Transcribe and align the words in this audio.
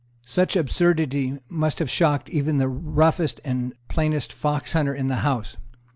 Such 0.25 0.55
absurdity 0.55 1.37
must 1.47 1.77
have 1.77 1.87
shocked 1.87 2.27
even 2.31 2.57
the 2.57 2.67
roughest 2.67 3.39
and 3.45 3.73
plainest 3.87 4.33
foxhunter 4.33 4.95
in 4.95 5.09
the 5.09 5.17
House. 5.17 5.57